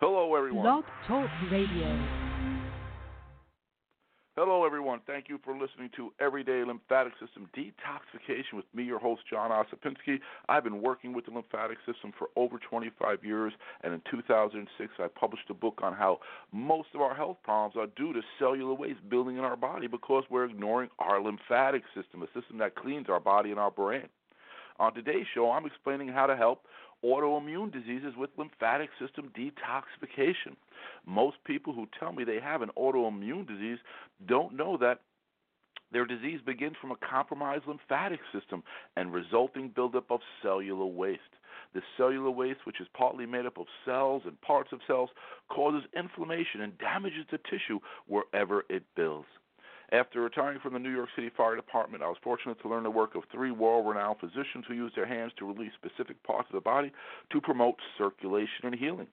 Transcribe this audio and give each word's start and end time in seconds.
Hello, 0.00 0.34
everyone. 0.34 0.62
Blog 0.62 0.84
Talk 1.06 1.28
Radio. 1.52 2.06
Hello, 4.34 4.64
everyone. 4.64 5.00
Thank 5.06 5.28
you 5.28 5.38
for 5.44 5.52
listening 5.52 5.90
to 5.96 6.10
Everyday 6.18 6.64
Lymphatic 6.64 7.12
System 7.20 7.50
Detoxification 7.54 8.54
with 8.54 8.64
me, 8.74 8.82
your 8.82 8.98
host, 8.98 9.20
John 9.28 9.50
Ossipinsky. 9.50 10.18
I've 10.48 10.64
been 10.64 10.80
working 10.80 11.12
with 11.12 11.26
the 11.26 11.32
lymphatic 11.32 11.76
system 11.84 12.14
for 12.18 12.28
over 12.34 12.56
25 12.58 13.22
years, 13.22 13.52
and 13.82 13.92
in 13.92 14.00
2006, 14.10 14.90
I 14.98 15.06
published 15.08 15.50
a 15.50 15.54
book 15.54 15.80
on 15.82 15.92
how 15.92 16.20
most 16.50 16.88
of 16.94 17.02
our 17.02 17.14
health 17.14 17.36
problems 17.44 17.74
are 17.76 17.92
due 17.94 18.14
to 18.14 18.22
cellular 18.38 18.72
waste 18.72 19.06
building 19.10 19.36
in 19.36 19.44
our 19.44 19.56
body 19.56 19.86
because 19.86 20.24
we're 20.30 20.46
ignoring 20.46 20.88
our 20.98 21.22
lymphatic 21.22 21.82
system, 21.94 22.22
a 22.22 22.26
system 22.28 22.56
that 22.56 22.74
cleans 22.74 23.10
our 23.10 23.20
body 23.20 23.50
and 23.50 23.60
our 23.60 23.70
brain. 23.70 24.08
On 24.78 24.94
today's 24.94 25.26
show, 25.34 25.50
I'm 25.50 25.66
explaining 25.66 26.08
how 26.08 26.24
to 26.24 26.34
help 26.34 26.64
autoimmune 27.04 27.72
diseases 27.72 28.14
with 28.16 28.30
lymphatic 28.36 28.90
system 29.00 29.30
detoxification. 29.36 30.56
Most 31.06 31.36
people 31.44 31.72
who 31.72 31.86
tell 31.98 32.12
me 32.12 32.24
they 32.24 32.40
have 32.40 32.62
an 32.62 32.70
autoimmune 32.76 33.46
disease 33.46 33.78
don't 34.26 34.56
know 34.56 34.76
that 34.78 35.00
their 35.92 36.06
disease 36.06 36.40
begins 36.44 36.76
from 36.80 36.92
a 36.92 36.96
compromised 36.96 37.66
lymphatic 37.66 38.20
system 38.32 38.62
and 38.96 39.12
resulting 39.12 39.68
buildup 39.68 40.10
of 40.10 40.20
cellular 40.42 40.86
waste. 40.86 41.20
This 41.74 41.82
cellular 41.96 42.30
waste, 42.30 42.60
which 42.64 42.80
is 42.80 42.86
partly 42.94 43.26
made 43.26 43.46
up 43.46 43.58
of 43.58 43.66
cells 43.84 44.22
and 44.24 44.40
parts 44.40 44.70
of 44.72 44.80
cells, 44.86 45.10
causes 45.48 45.82
inflammation 45.96 46.60
and 46.62 46.78
damages 46.78 47.26
the 47.30 47.38
tissue 47.38 47.80
wherever 48.06 48.64
it 48.68 48.84
builds. 48.96 49.26
After 49.92 50.20
retiring 50.20 50.60
from 50.60 50.72
the 50.72 50.78
New 50.78 50.92
York 50.92 51.08
City 51.16 51.30
Fire 51.36 51.56
Department, 51.56 52.04
I 52.04 52.06
was 52.06 52.16
fortunate 52.22 52.60
to 52.62 52.68
learn 52.68 52.84
the 52.84 52.90
work 52.90 53.16
of 53.16 53.24
three 53.32 53.50
world 53.50 53.88
renowned 53.88 54.20
physicians 54.20 54.64
who 54.68 54.74
use 54.74 54.92
their 54.94 55.06
hands 55.06 55.32
to 55.36 55.46
release 55.46 55.72
specific 55.74 56.22
parts 56.22 56.48
of 56.48 56.54
the 56.54 56.60
body 56.60 56.92
to 57.32 57.40
promote 57.40 57.74
circulation 57.98 58.66
and 58.66 58.74
healing. 58.76 59.08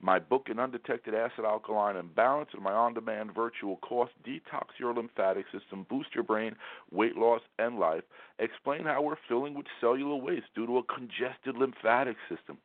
My 0.00 0.20
book, 0.20 0.48
An 0.48 0.60
Undetected 0.60 1.16
Acid 1.16 1.44
Alkaline 1.44 1.96
Imbalance, 1.96 2.50
and 2.52 2.62
my 2.62 2.70
on 2.70 2.94
demand 2.94 3.34
virtual 3.34 3.78
course, 3.78 4.10
Detox 4.24 4.68
Your 4.78 4.94
Lymphatic 4.94 5.46
System, 5.50 5.84
Boost 5.90 6.14
Your 6.14 6.22
Brain, 6.22 6.54
Weight 6.92 7.16
Loss, 7.16 7.40
and 7.58 7.80
Life, 7.80 8.04
explain 8.38 8.84
how 8.84 9.02
we're 9.02 9.16
filling 9.28 9.54
with 9.54 9.66
cellular 9.80 10.14
waste 10.14 10.54
due 10.54 10.66
to 10.66 10.78
a 10.78 10.84
congested 10.84 11.56
lymphatic 11.56 12.16
system. 12.28 12.56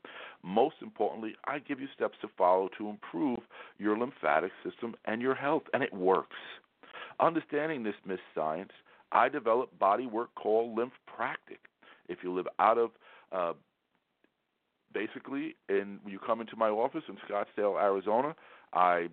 Most 0.43 0.75
importantly, 0.83 1.33
I 1.47 1.57
give 1.57 1.79
you 1.79 1.87
steps 1.95 2.17
to 2.21 2.27
follow 2.37 2.69
to 2.77 2.89
improve 2.89 3.39
your 3.79 3.97
lymphatic 3.97 4.51
system 4.63 4.93
and 5.05 5.19
your 5.19 5.33
health, 5.33 5.63
and 5.73 5.81
it 5.81 5.93
works. 5.93 6.37
Understanding 7.19 7.83
this 7.83 7.95
myth 8.05 8.19
science, 8.33 8.71
I 9.11 9.29
developed 9.29 9.77
body 9.79 10.05
work 10.05 10.29
called 10.35 10.77
Lymphpractic. 10.77 11.59
If 12.07 12.19
you 12.23 12.33
live 12.33 12.47
out 12.59 12.77
of 12.77 12.91
uh, 13.31 13.53
basically, 14.93 15.55
and 15.69 15.99
you 16.05 16.19
come 16.19 16.41
into 16.41 16.55
my 16.55 16.69
office 16.69 17.03
in 17.07 17.17
Scottsdale, 17.27 17.81
Arizona, 17.81 18.35
I 18.73 19.09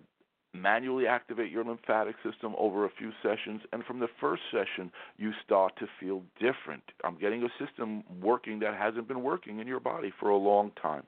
manually 0.53 1.07
activate 1.07 1.51
your 1.51 1.63
lymphatic 1.63 2.15
system 2.23 2.53
over 2.57 2.85
a 2.85 2.89
few 2.97 3.11
sessions 3.21 3.61
and 3.71 3.83
from 3.83 3.99
the 3.99 4.07
first 4.19 4.43
session 4.51 4.91
you 5.17 5.31
start 5.43 5.73
to 5.77 5.87
feel 5.99 6.21
different 6.39 6.83
i'm 7.03 7.17
getting 7.17 7.43
a 7.43 7.65
system 7.65 8.03
working 8.21 8.59
that 8.59 8.75
hasn't 8.75 9.07
been 9.07 9.23
working 9.23 9.59
in 9.59 9.67
your 9.67 9.79
body 9.79 10.11
for 10.19 10.29
a 10.29 10.37
long 10.37 10.71
time 10.81 11.03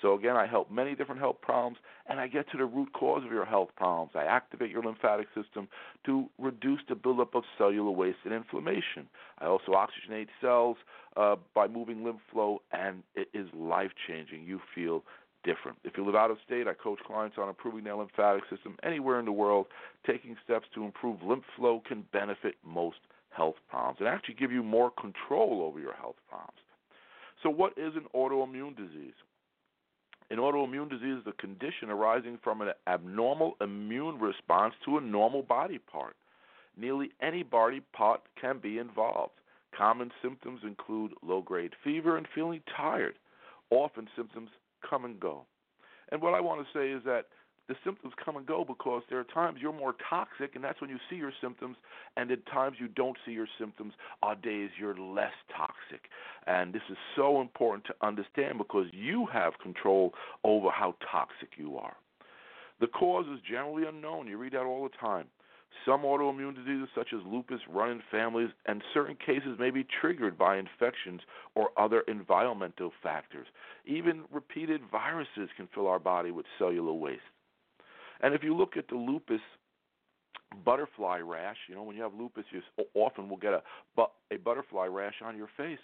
so 0.00 0.14
again, 0.14 0.36
I 0.36 0.46
help 0.46 0.70
many 0.70 0.94
different 0.94 1.20
health 1.20 1.40
problems, 1.42 1.78
and 2.08 2.20
I 2.20 2.28
get 2.28 2.50
to 2.52 2.56
the 2.58 2.64
root 2.64 2.92
cause 2.92 3.24
of 3.24 3.32
your 3.32 3.44
health 3.44 3.70
problems. 3.76 4.12
I 4.14 4.24
activate 4.24 4.70
your 4.70 4.82
lymphatic 4.82 5.26
system 5.34 5.68
to 6.06 6.28
reduce 6.38 6.80
the 6.88 6.94
buildup 6.94 7.34
of 7.34 7.42
cellular 7.56 7.90
waste 7.90 8.18
and 8.24 8.32
inflammation. 8.32 9.08
I 9.38 9.46
also 9.46 9.72
oxygenate 9.72 10.28
cells 10.40 10.76
uh, 11.16 11.36
by 11.54 11.66
moving 11.66 12.04
lymph 12.04 12.20
flow, 12.30 12.62
and 12.72 13.02
it 13.14 13.28
is 13.34 13.48
life 13.54 13.90
changing. 14.06 14.44
You 14.44 14.60
feel 14.74 15.04
different. 15.48 15.78
If 15.82 15.96
you 15.96 16.04
live 16.04 16.14
out 16.14 16.30
of 16.30 16.36
state, 16.44 16.68
I 16.68 16.74
coach 16.74 16.98
clients 17.06 17.36
on 17.38 17.48
improving 17.48 17.84
their 17.84 17.96
lymphatic 17.96 18.42
system 18.50 18.76
anywhere 18.82 19.18
in 19.18 19.24
the 19.24 19.32
world. 19.32 19.66
Taking 20.06 20.36
steps 20.44 20.66
to 20.74 20.84
improve 20.84 21.22
lymph 21.22 21.44
flow 21.56 21.82
can 21.88 22.04
benefit 22.12 22.56
most 22.64 22.98
health 23.30 23.54
problems 23.70 23.98
and 24.00 24.08
actually 24.08 24.34
give 24.34 24.52
you 24.52 24.62
more 24.62 24.90
control 24.90 25.62
over 25.62 25.80
your 25.80 25.94
health 25.94 26.16
problems. 26.28 26.58
So, 27.42 27.48
what 27.48 27.72
is 27.78 27.94
an 27.96 28.04
autoimmune 28.14 28.76
disease? 28.76 29.14
An 30.30 30.36
autoimmune 30.36 30.90
disease 30.90 31.20
is 31.22 31.26
a 31.26 31.40
condition 31.40 31.88
arising 31.88 32.38
from 32.44 32.60
an 32.60 32.72
abnormal 32.86 33.56
immune 33.62 34.18
response 34.18 34.74
to 34.84 34.98
a 34.98 35.00
normal 35.00 35.42
body 35.42 35.78
part. 35.78 36.16
Nearly 36.76 37.10
any 37.22 37.42
body 37.42 37.80
part 37.94 38.20
can 38.38 38.58
be 38.58 38.78
involved. 38.78 39.32
Common 39.76 40.10
symptoms 40.20 40.60
include 40.64 41.12
low 41.22 41.40
grade 41.40 41.72
fever 41.82 42.18
and 42.18 42.26
feeling 42.34 42.60
tired. 42.76 43.14
Often 43.70 44.08
symptoms 44.16 44.50
come 44.88 45.04
and 45.04 45.18
go. 45.18 45.46
And 46.10 46.22
what 46.22 46.34
I 46.34 46.40
want 46.40 46.60
to 46.60 46.78
say 46.78 46.90
is 46.90 47.02
that 47.04 47.26
the 47.68 47.74
symptoms 47.84 48.14
come 48.24 48.36
and 48.36 48.46
go 48.46 48.64
because 48.66 49.02
there 49.10 49.20
are 49.20 49.24
times 49.24 49.58
you're 49.60 49.74
more 49.74 49.94
toxic, 50.08 50.54
and 50.54 50.64
that's 50.64 50.80
when 50.80 50.88
you 50.88 50.96
see 51.10 51.16
your 51.16 51.32
symptoms, 51.40 51.76
and 52.16 52.30
at 52.30 52.44
times 52.46 52.78
you 52.80 52.88
don't 52.88 53.16
see 53.26 53.32
your 53.32 53.48
symptoms 53.60 53.92
are 54.22 54.34
days 54.34 54.70
you're 54.80 54.98
less 54.98 55.34
toxic. 55.54 56.08
And 56.46 56.72
this 56.72 56.82
is 56.90 56.96
so 57.14 57.42
important 57.42 57.84
to 57.86 57.94
understand 58.06 58.56
because 58.56 58.86
you 58.92 59.26
have 59.30 59.52
control 59.62 60.14
over 60.44 60.70
how 60.70 60.94
toxic 61.12 61.50
you 61.58 61.76
are. 61.76 61.94
The 62.80 62.86
cause 62.86 63.26
is 63.26 63.40
generally 63.48 63.86
unknown. 63.86 64.28
You 64.28 64.38
read 64.38 64.52
that 64.52 64.62
all 64.62 64.84
the 64.84 64.96
time. 64.98 65.26
Some 65.84 66.02
autoimmune 66.02 66.54
diseases, 66.54 66.88
such 66.94 67.08
as 67.14 67.20
lupus, 67.26 67.60
run 67.68 67.90
in 67.90 68.02
families, 68.10 68.50
and 68.66 68.82
certain 68.92 69.16
cases 69.16 69.58
may 69.58 69.70
be 69.70 69.86
triggered 70.00 70.36
by 70.36 70.58
infections 70.58 71.20
or 71.54 71.70
other 71.78 72.00
environmental 72.08 72.92
factors. 73.02 73.46
Even 73.86 74.24
repeated 74.32 74.82
viruses 74.90 75.48
can 75.56 75.68
fill 75.74 75.86
our 75.86 75.98
body 75.98 76.30
with 76.30 76.46
cellular 76.58 76.92
waste. 76.92 77.20
And 78.20 78.34
if 78.34 78.42
you 78.42 78.56
look 78.56 78.76
at 78.76 78.88
the 78.88 78.96
lupus 78.96 79.40
butterfly 80.64 81.18
rash, 81.18 81.56
you 81.68 81.74
know, 81.74 81.82
when 81.82 81.96
you 81.96 82.02
have 82.02 82.14
lupus, 82.14 82.44
you 82.50 82.60
often 82.94 83.28
will 83.28 83.36
get 83.36 83.52
a 83.52 83.62
a 84.30 84.36
butterfly 84.36 84.86
rash 84.86 85.14
on 85.24 85.36
your 85.36 85.48
face. 85.56 85.78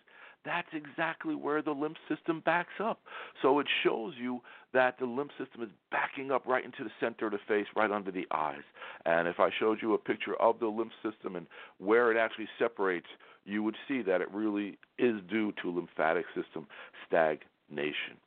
That's 0.45 0.69
exactly 0.73 1.35
where 1.35 1.63
the 1.63 1.71
lymph 1.71 1.97
system 2.09 2.43
backs 2.45 2.75
up. 2.79 3.01
So 3.41 3.61
it 3.61 3.67
shows 3.83 4.13
you 4.19 4.41
that 4.75 4.99
the 4.99 5.07
lymph 5.07 5.31
system 5.39 5.63
is 5.63 5.71
backing 5.91 6.31
up 6.31 6.47
right 6.47 6.65
into 6.65 6.85
the 6.85 6.91
center 7.01 7.27
of 7.27 7.33
the 7.33 7.39
face, 7.49 7.67
right 7.75 7.91
under 7.91 8.11
the 8.11 8.27
eyes. 8.31 8.63
And 9.07 9.27
if 9.27 9.41
I 9.41 9.51
showed 9.59 9.79
you 9.81 9.95
a 9.95 9.99
picture 9.99 10.35
of 10.37 10.59
the 10.59 10.67
lymph 10.67 10.93
system 11.03 11.37
and 11.37 11.47
where 11.79 12.13
it 12.13 12.19
actually 12.19 12.49
separates, 12.59 13.07
you 13.45 13.63
would 13.63 13.77
see 13.89 14.03
that 14.03 14.21
it 14.21 14.31
really 14.33 14.79
is 14.99 15.21
due 15.31 15.53
to 15.63 15.71
lymphatic 15.71 16.27
system 16.35 16.67
stagnation. 17.07 18.19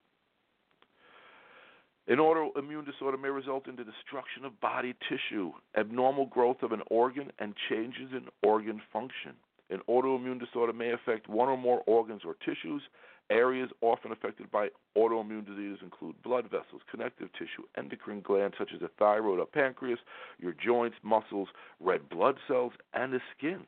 An 2.08 2.18
autoimmune 2.18 2.86
disorder 2.86 3.18
may 3.18 3.30
result 3.30 3.68
in 3.68 3.76
the 3.76 3.84
destruction 3.84 4.46
of 4.46 4.60
body 4.62 4.96
tissue, 5.10 5.52
abnormal 5.78 6.28
growth 6.28 6.64
of 6.64 6.72
an 6.72 6.82
organ, 6.90 7.32
and 7.38 7.54
changes 7.70 8.12
in 8.14 8.28
organ 8.42 8.82
function. 8.94 9.34
An 9.70 9.80
autoimmune 9.90 10.40
disorder 10.40 10.74
may 10.74 10.92
affect 10.92 11.28
one 11.28 11.50
or 11.50 11.58
more 11.58 11.84
organs 11.86 12.22
or 12.26 12.36
tissues. 12.36 12.82
Areas 13.30 13.70
often 13.82 14.14
affected 14.14 14.50
by 14.50 14.70
autoimmune 14.98 15.46
diseases 15.46 15.80
include 15.84 16.22
blood 16.24 16.46
vessels, 16.46 16.82
connective 16.90 17.30
tissue, 17.34 17.64
endocrine 17.78 18.22
glands 18.22 18.56
such 18.58 18.70
as 18.74 18.80
the 18.80 18.90
thyroid 18.98 19.40
or 19.40 19.46
pancreas, 19.46 20.00
your 20.40 20.54
joints, 20.54 20.96
muscles, 21.04 21.50
red 21.82 22.08
blood 22.08 22.38
cells, 22.48 22.72
and 22.94 23.12
the 23.12 23.20
skin. 23.38 23.66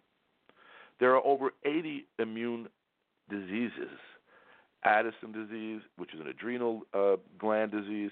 There 1.01 1.13
are 1.15 1.25
over 1.25 1.51
80 1.65 2.05
immune 2.19 2.69
diseases 3.29 3.99
Addison 4.83 5.31
disease, 5.31 5.81
which 5.97 6.13
is 6.13 6.21
an 6.21 6.27
adrenal 6.27 6.83
uh, 6.93 7.17
gland 7.37 7.71
disease, 7.71 8.11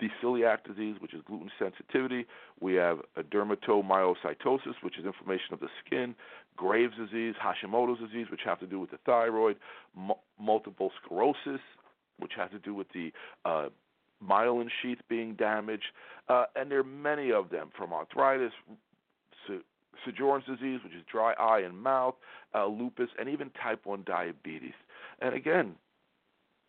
the 0.00 0.08
celiac 0.22 0.64
disease, 0.64 0.96
which 1.00 1.14
is 1.14 1.22
gluten 1.26 1.50
sensitivity. 1.58 2.26
We 2.60 2.74
have 2.74 2.98
a 3.16 3.22
dermatomyositis, 3.22 4.74
which 4.82 4.98
is 4.98 5.04
inflammation 5.04 5.52
of 5.52 5.60
the 5.60 5.68
skin, 5.84 6.14
Graves' 6.56 6.94
disease, 6.96 7.34
Hashimoto's 7.42 8.00
disease, 8.00 8.26
which 8.30 8.42
have 8.44 8.60
to 8.60 8.66
do 8.66 8.78
with 8.80 8.90
the 8.90 8.98
thyroid, 9.04 9.56
M- 9.96 10.12
multiple 10.40 10.92
sclerosis, 11.02 11.60
which 12.18 12.32
has 12.36 12.50
to 12.50 12.58
do 12.58 12.74
with 12.74 12.88
the 12.92 13.12
uh, 13.44 13.68
myelin 14.24 14.68
sheath 14.82 14.98
being 15.08 15.34
damaged, 15.34 15.86
uh, 16.28 16.44
and 16.56 16.70
there 16.70 16.80
are 16.80 16.84
many 16.84 17.30
of 17.32 17.50
them, 17.50 17.70
from 17.76 17.92
arthritis, 17.92 18.52
Sjogren's 20.06 20.46
disease, 20.46 20.80
which 20.84 20.94
is 20.94 21.02
dry 21.10 21.32
eye 21.34 21.60
and 21.60 21.76
mouth, 21.76 22.14
uh, 22.54 22.66
lupus, 22.66 23.08
and 23.18 23.28
even 23.28 23.50
type 23.50 23.84
1 23.84 24.04
diabetes. 24.06 24.74
And 25.20 25.34
again, 25.34 25.74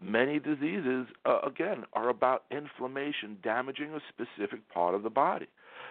many 0.01 0.39
diseases, 0.39 1.07
uh, 1.25 1.39
again, 1.45 1.83
are 1.93 2.09
about 2.09 2.43
inflammation 2.51 3.37
damaging 3.43 3.93
a 3.93 3.99
specific 4.09 4.67
part 4.69 4.95
of 4.95 5.03
the 5.03 5.09
body. 5.09 5.47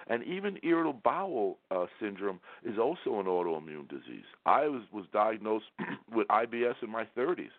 And 0.09 0.25
even 0.25 0.59
irritable 0.63 1.01
bowel 1.05 1.59
uh, 1.71 1.87
syndrome 2.01 2.41
is 2.65 2.79
also 2.79 3.21
an 3.21 3.27
autoimmune 3.27 3.89
disease. 3.89 4.25
I 4.47 4.69
was, 4.69 4.83
was 4.93 5.05
diagnosed 5.13 5.67
with 6.15 6.27
IBS 6.29 6.83
in 6.83 6.91
my 6.91 7.07
30s. 7.17 7.51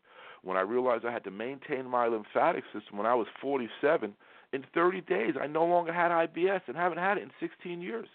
When 0.42 0.58
I 0.58 0.62
realized 0.62 1.06
I 1.06 1.12
had 1.12 1.24
to 1.26 1.32
maintain 1.32 1.86
my 1.86 2.08
lymphatic 2.08 2.64
system 2.74 2.98
when 2.98 3.06
I 3.06 3.14
was 3.14 3.28
47, 3.42 4.14
in 4.54 4.66
30 4.74 5.02
days 5.02 5.34
I 5.40 5.48
no 5.48 5.66
longer 5.66 5.94
had 5.94 6.12
IBS 6.12 6.62
and 6.68 6.76
haven't 6.76 6.98
had 6.98 7.18
it 7.18 7.24
in 7.24 7.32
16 7.40 7.82
years 7.82 8.08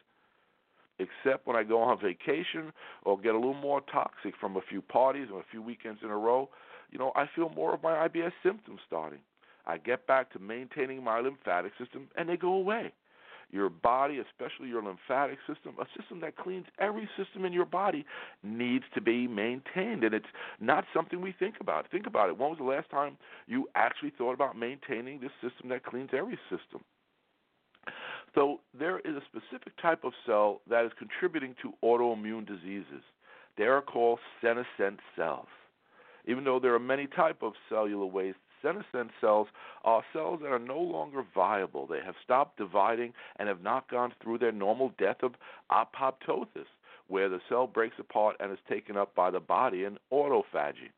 except 0.98 1.46
when 1.46 1.56
I 1.56 1.64
go 1.64 1.82
on 1.82 1.98
vacation 2.00 2.72
or 3.04 3.18
get 3.18 3.34
a 3.34 3.38
little 3.38 3.54
more 3.54 3.80
toxic 3.92 4.34
from 4.40 4.56
a 4.56 4.60
few 4.60 4.80
parties 4.80 5.28
or 5.32 5.40
a 5.40 5.44
few 5.50 5.60
weekends 5.60 6.00
in 6.02 6.10
a 6.10 6.16
row, 6.16 6.48
you 6.90 6.98
know, 6.98 7.12
I 7.14 7.28
feel 7.34 7.50
more 7.50 7.74
of 7.74 7.82
my 7.82 8.08
IBS 8.08 8.32
symptoms 8.42 8.80
starting. 8.86 9.20
I 9.66 9.78
get 9.78 10.06
back 10.06 10.32
to 10.32 10.38
maintaining 10.38 11.02
my 11.02 11.20
lymphatic 11.20 11.72
system, 11.78 12.08
and 12.16 12.28
they 12.28 12.36
go 12.36 12.52
away. 12.54 12.92
Your 13.50 13.68
body, 13.68 14.18
especially 14.18 14.68
your 14.68 14.82
lymphatic 14.82 15.38
system, 15.46 15.74
a 15.80 15.86
system 15.98 16.20
that 16.20 16.36
cleans 16.36 16.66
every 16.78 17.08
system 17.16 17.44
in 17.44 17.52
your 17.52 17.66
body, 17.66 18.04
needs 18.42 18.84
to 18.94 19.00
be 19.00 19.28
maintained. 19.28 20.02
And 20.02 20.14
it's 20.14 20.26
not 20.60 20.84
something 20.92 21.20
we 21.20 21.32
think 21.38 21.56
about. 21.60 21.88
Think 21.90 22.06
about 22.06 22.30
it. 22.30 22.38
When 22.38 22.50
was 22.50 22.58
the 22.58 22.64
last 22.64 22.90
time 22.90 23.16
you 23.46 23.68
actually 23.74 24.12
thought 24.16 24.34
about 24.34 24.58
maintaining 24.58 25.20
this 25.20 25.30
system 25.40 25.68
that 25.68 25.84
cleans 25.84 26.10
every 26.12 26.38
system? 26.50 26.82
So 28.34 28.60
there 28.76 28.98
is 29.00 29.14
a 29.14 29.22
specific 29.26 29.80
type 29.80 30.02
of 30.04 30.12
cell 30.26 30.60
that 30.68 30.84
is 30.84 30.90
contributing 30.98 31.54
to 31.62 31.72
autoimmune 31.84 32.46
diseases. 32.46 33.04
They 33.56 33.64
are 33.64 33.82
called 33.82 34.18
senescent 34.40 34.98
cells. 35.16 35.46
Even 36.26 36.44
though 36.44 36.58
there 36.58 36.74
are 36.74 36.80
many 36.80 37.06
types 37.06 37.38
of 37.42 37.52
cellular 37.68 38.06
waste, 38.06 38.38
senescent 38.62 39.10
cells 39.20 39.48
are 39.84 40.02
cells 40.12 40.40
that 40.42 40.50
are 40.50 40.58
no 40.58 40.78
longer 40.78 41.22
viable. 41.34 41.86
They 41.86 42.00
have 42.04 42.14
stopped 42.22 42.56
dividing 42.56 43.12
and 43.36 43.48
have 43.48 43.62
not 43.62 43.90
gone 43.90 44.14
through 44.22 44.38
their 44.38 44.52
normal 44.52 44.92
death 44.98 45.22
of 45.22 45.34
apoptosis, 45.70 46.66
where 47.08 47.28
the 47.28 47.40
cell 47.48 47.66
breaks 47.66 47.96
apart 47.98 48.36
and 48.40 48.50
is 48.50 48.58
taken 48.68 48.96
up 48.96 49.14
by 49.14 49.30
the 49.30 49.40
body 49.40 49.84
in 49.84 49.98
autophagy. 50.12 50.90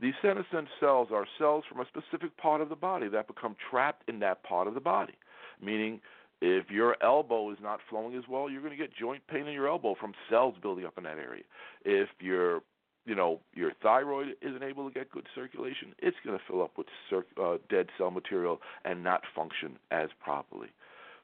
These 0.00 0.14
senescent 0.20 0.68
cells 0.78 1.08
are 1.12 1.26
cells 1.38 1.64
from 1.68 1.80
a 1.80 1.86
specific 1.86 2.36
part 2.36 2.60
of 2.60 2.68
the 2.68 2.76
body 2.76 3.08
that 3.08 3.28
become 3.28 3.56
trapped 3.70 4.08
in 4.08 4.18
that 4.20 4.42
part 4.42 4.66
of 4.66 4.74
the 4.74 4.80
body, 4.80 5.14
meaning 5.62 6.00
if 6.42 6.70
your 6.70 6.96
elbow 7.02 7.50
is 7.50 7.58
not 7.62 7.80
flowing 7.88 8.14
as 8.14 8.24
well, 8.28 8.50
you're 8.50 8.60
going 8.60 8.76
to 8.76 8.76
get 8.76 8.94
joint 8.94 9.22
pain 9.26 9.46
in 9.46 9.54
your 9.54 9.68
elbow 9.68 9.94
from 9.98 10.12
cells 10.28 10.54
building 10.60 10.84
up 10.84 10.98
in 10.98 11.04
that 11.04 11.16
area. 11.16 11.44
If 11.84 12.10
your 12.20 12.60
you 13.06 13.14
know 13.14 13.40
your 13.54 13.72
thyroid 13.82 14.34
isn't 14.42 14.62
able 14.62 14.88
to 14.88 14.92
get 14.92 15.10
good 15.10 15.26
circulation, 15.34 15.94
it's 15.98 16.16
going 16.24 16.36
to 16.36 16.44
fill 16.46 16.62
up 16.62 16.72
with 16.76 16.86
uh, 17.12 17.56
dead 17.70 17.86
cell 17.96 18.10
material 18.10 18.60
and 18.84 19.02
not 19.02 19.22
function 19.34 19.78
as 19.90 20.08
properly. 20.22 20.68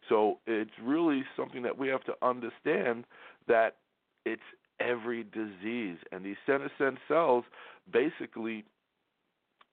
So 0.09 0.39
it's 0.47 0.71
really 0.83 1.25
something 1.37 1.63
that 1.63 1.79
we 1.79 1.89
have 1.89 2.05
to 2.05 2.15
understand 2.23 3.05
that 3.49 3.77
it's 4.25 4.43
every 4.81 5.25
disease, 5.25 5.99
and 6.11 6.25
these 6.25 6.37
senescent 6.47 6.99
cells 7.09 7.45
basically 7.93 8.65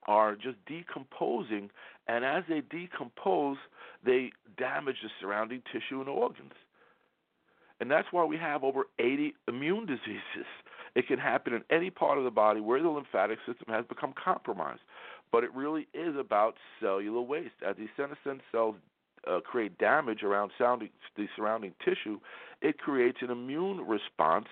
are 0.08 0.36
just 0.36 0.58
decomposing, 0.66 1.70
and 2.08 2.26
as 2.26 2.44
they 2.48 2.62
decompose, 2.62 3.58
they 4.04 4.32
damage 4.58 4.98
the 5.04 5.10
surrounding 5.22 5.62
tissue 5.72 6.00
and 6.00 6.10
organs. 6.10 6.54
And 7.80 7.90
that's 7.90 8.08
why 8.12 8.24
we 8.26 8.38
have 8.38 8.64
over 8.64 8.88
80 9.00 9.36
immune 9.48 9.86
diseases 9.86 10.48
it 10.96 11.08
can 11.08 11.20
happen 11.20 11.54
in 11.54 11.64
any 11.70 11.90
part 11.90 12.18
of 12.18 12.24
the 12.24 12.32
body 12.32 12.62
where 12.62 12.82
the 12.82 12.90
lymphatic 12.90 13.40
system 13.46 13.68
has 13.70 13.86
become 13.86 14.14
compromised. 14.22 14.82
But 15.32 15.44
it 15.44 15.54
really 15.54 15.88
is 15.94 16.16
about 16.18 16.56
cellular 16.82 17.22
waste. 17.22 17.54
As 17.68 17.76
these 17.78 17.90
senescent 17.96 18.42
cells 18.52 18.76
uh, 19.30 19.40
create 19.42 19.78
damage 19.78 20.24
around 20.24 20.52
the 20.60 21.28
surrounding 21.36 21.74
tissue, 21.84 22.20
it 22.62 22.80
creates 22.80 23.20
an 23.22 23.30
immune 23.30 23.88
response 23.88 24.48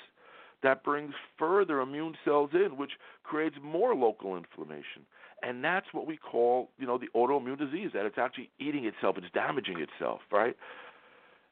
that 0.64 0.84
brings 0.84 1.14
further 1.38 1.82
immune 1.82 2.16
cells 2.26 2.50
in, 2.54 2.78
which 2.78 2.92
creates 3.24 3.56
more 3.62 3.96
local 3.96 4.36
inflammation. 4.38 5.06
And 5.44 5.64
that's 5.64 5.86
what 5.92 6.08
we 6.08 6.18
call, 6.18 6.70
you 6.80 6.88
know, 6.88 6.98
the 6.98 7.08
autoimmune 7.16 7.60
disease, 7.60 7.92
that 7.94 8.06
it's 8.06 8.18
actually 8.18 8.50
eating 8.60 8.86
itself, 8.86 9.18
it's 9.18 9.28
damaging 9.34 9.80
itself, 9.80 10.22
right? 10.32 10.56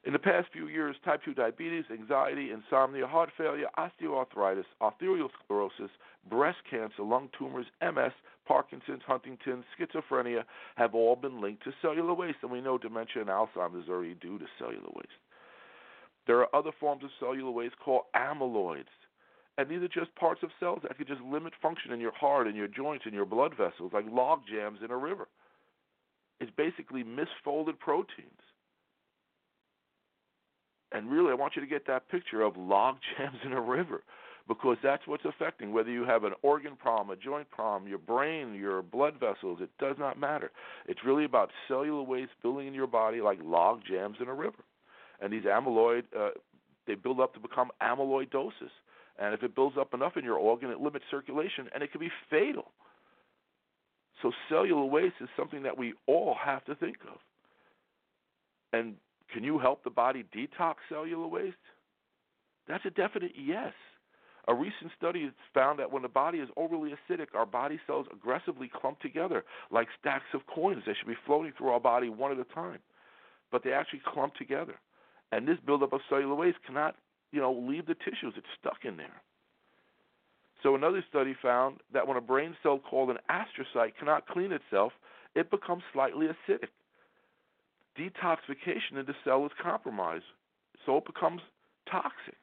In 0.06 0.12
the 0.12 0.20
past 0.20 0.46
few 0.52 0.68
years, 0.68 0.94
type 1.04 1.22
2 1.24 1.34
diabetes, 1.34 1.84
anxiety, 1.90 2.52
insomnia, 2.52 3.08
heart 3.08 3.30
failure, 3.36 3.66
osteoarthritis, 3.76 4.64
arteriosclerosis, 4.80 5.90
breast 6.30 6.58
cancer, 6.70 7.02
lung 7.02 7.28
tumors, 7.36 7.66
MS, 7.82 8.12
Parkinson's, 8.46 9.02
Huntington's, 9.04 9.64
schizophrenia 9.76 10.44
have 10.76 10.94
all 10.94 11.16
been 11.16 11.40
linked 11.40 11.64
to 11.64 11.72
cellular 11.82 12.14
waste, 12.14 12.38
and 12.42 12.52
we 12.52 12.60
know 12.60 12.78
dementia 12.78 13.20
and 13.20 13.28
Alzheimer's 13.28 13.88
are 13.88 13.94
already 13.94 14.14
due 14.14 14.38
to 14.38 14.44
cellular 14.60 14.90
waste. 14.94 15.08
There 16.28 16.38
are 16.38 16.54
other 16.54 16.70
forms 16.78 17.02
of 17.02 17.10
cellular 17.18 17.50
waste 17.50 17.74
called 17.84 18.02
amyloids, 18.14 18.84
and 19.58 19.68
these 19.68 19.82
are 19.82 19.88
just 19.88 20.14
parts 20.14 20.44
of 20.44 20.50
cells 20.60 20.78
that 20.82 20.96
could 20.96 21.08
just 21.08 21.22
limit 21.22 21.52
function 21.60 21.90
in 21.90 21.98
your 21.98 22.14
heart, 22.14 22.46
in 22.46 22.54
your 22.54 22.68
joints, 22.68 23.06
in 23.08 23.14
your 23.14 23.26
blood 23.26 23.54
vessels, 23.58 23.90
like 23.92 24.04
log 24.08 24.42
jams 24.48 24.78
in 24.84 24.92
a 24.92 24.96
river. 24.96 25.26
It's 26.38 26.52
basically 26.56 27.02
misfolded 27.02 27.80
proteins. 27.80 28.45
And 30.92 31.10
really, 31.10 31.30
I 31.30 31.34
want 31.34 31.56
you 31.56 31.62
to 31.62 31.68
get 31.68 31.86
that 31.86 32.08
picture 32.08 32.42
of 32.42 32.56
log 32.56 32.96
jams 33.18 33.38
in 33.44 33.52
a 33.52 33.60
river 33.60 34.02
because 34.48 34.76
that's 34.82 35.06
what's 35.06 35.24
affecting. 35.24 35.72
Whether 35.72 35.90
you 35.90 36.04
have 36.04 36.24
an 36.24 36.32
organ 36.42 36.76
problem, 36.76 37.16
a 37.16 37.20
joint 37.20 37.50
problem, 37.50 37.88
your 37.88 37.98
brain, 37.98 38.54
your 38.54 38.82
blood 38.82 39.14
vessels, 39.18 39.58
it 39.60 39.70
does 39.80 39.96
not 39.98 40.18
matter. 40.18 40.50
It's 40.86 41.00
really 41.04 41.24
about 41.24 41.50
cellular 41.66 42.02
waste 42.02 42.32
building 42.42 42.68
in 42.68 42.74
your 42.74 42.86
body 42.86 43.20
like 43.20 43.38
log 43.42 43.80
jams 43.88 44.16
in 44.20 44.28
a 44.28 44.34
river. 44.34 44.64
And 45.20 45.32
these 45.32 45.44
amyloid, 45.44 46.04
uh, 46.16 46.30
they 46.86 46.94
build 46.94 47.20
up 47.20 47.34
to 47.34 47.40
become 47.40 47.70
amyloidosis. 47.82 48.70
And 49.18 49.34
if 49.34 49.42
it 49.42 49.54
builds 49.54 49.76
up 49.78 49.94
enough 49.94 50.16
in 50.16 50.24
your 50.24 50.36
organ, 50.36 50.70
it 50.70 50.78
limits 50.78 51.06
circulation 51.10 51.68
and 51.74 51.82
it 51.82 51.90
can 51.90 52.00
be 52.00 52.10
fatal. 52.30 52.70
So 54.22 54.30
cellular 54.48 54.84
waste 54.84 55.16
is 55.20 55.28
something 55.36 55.62
that 55.64 55.76
we 55.76 55.94
all 56.06 56.36
have 56.42 56.64
to 56.66 56.74
think 56.74 56.96
of. 57.10 57.18
And 58.72 58.94
can 59.32 59.44
you 59.44 59.58
help 59.58 59.84
the 59.84 59.90
body 59.90 60.24
detox 60.34 60.74
cellular 60.88 61.26
waste? 61.26 61.56
That's 62.68 62.84
a 62.84 62.90
definite 62.90 63.32
yes. 63.36 63.72
A 64.48 64.54
recent 64.54 64.92
study 64.96 65.24
has 65.24 65.32
found 65.52 65.78
that 65.80 65.90
when 65.90 66.02
the 66.02 66.08
body 66.08 66.38
is 66.38 66.48
overly 66.56 66.90
acidic, 66.90 67.34
our 67.34 67.46
body 67.46 67.80
cells 67.86 68.06
aggressively 68.12 68.70
clump 68.72 69.00
together 69.00 69.44
like 69.72 69.88
stacks 69.98 70.32
of 70.34 70.46
coins. 70.46 70.84
They 70.86 70.94
should 70.94 71.08
be 71.08 71.16
floating 71.26 71.52
through 71.58 71.70
our 71.70 71.80
body 71.80 72.08
one 72.08 72.30
at 72.30 72.38
a 72.38 72.54
time, 72.54 72.78
but 73.50 73.64
they 73.64 73.72
actually 73.72 74.02
clump 74.06 74.34
together. 74.36 74.76
And 75.32 75.48
this 75.48 75.58
buildup 75.66 75.92
of 75.92 76.00
cellular 76.08 76.36
waste 76.36 76.58
cannot, 76.64 76.94
you 77.32 77.40
know, 77.40 77.52
leave 77.52 77.86
the 77.86 77.94
tissues. 77.94 78.34
It's 78.36 78.46
stuck 78.60 78.84
in 78.84 78.96
there. 78.96 79.20
So 80.62 80.76
another 80.76 81.04
study 81.08 81.34
found 81.42 81.78
that 81.92 82.06
when 82.06 82.16
a 82.16 82.20
brain 82.20 82.56
cell 82.62 82.78
called 82.78 83.10
an 83.10 83.18
astrocyte 83.28 83.96
cannot 83.98 84.28
clean 84.28 84.52
itself, 84.52 84.92
it 85.34 85.50
becomes 85.50 85.82
slightly 85.92 86.26
acidic 86.26 86.68
detoxification 87.98 88.98
in 88.98 89.06
the 89.06 89.14
cell 89.24 89.44
is 89.46 89.52
compromised, 89.62 90.24
so 90.84 90.98
it 90.98 91.06
becomes 91.06 91.40
toxic. 91.90 92.36